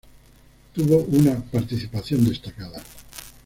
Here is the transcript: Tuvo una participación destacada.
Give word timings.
Tuvo 0.73 0.97
una 0.97 1.39
participación 1.39 2.27
destacada. 2.27 2.81